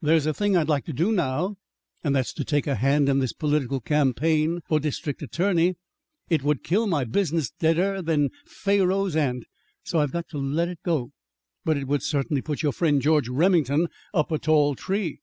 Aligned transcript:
There's 0.00 0.24
a 0.24 0.32
thing 0.32 0.56
I'd 0.56 0.70
like 0.70 0.86
to 0.86 0.94
do 0.94 1.12
now, 1.12 1.56
and 2.02 2.16
that's 2.16 2.32
to 2.32 2.42
take 2.42 2.66
a 2.66 2.76
hand 2.76 3.06
in 3.06 3.18
this 3.18 3.34
political 3.34 3.82
campaign 3.82 4.60
for 4.66 4.80
district 4.80 5.20
attorney. 5.20 5.76
It 6.30 6.42
would 6.42 6.64
kill 6.64 6.86
my 6.86 7.04
business 7.04 7.50
deader 7.60 8.00
than 8.00 8.30
Pharaoh's 8.46 9.14
aunt, 9.14 9.44
so 9.84 9.98
I've 9.98 10.12
got 10.12 10.26
to 10.30 10.38
let 10.38 10.68
it 10.70 10.78
go. 10.82 11.10
But 11.66 11.76
it 11.76 11.86
would 11.86 12.02
certainly 12.02 12.40
put 12.40 12.62
your 12.62 12.72
friend 12.72 13.02
George 13.02 13.28
Remington 13.28 13.88
up 14.14 14.32
a 14.32 14.38
tall 14.38 14.74
tree." 14.74 15.20